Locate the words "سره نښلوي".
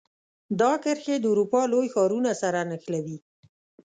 2.41-3.17